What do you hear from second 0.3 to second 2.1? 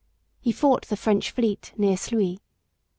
He fought the French fleet near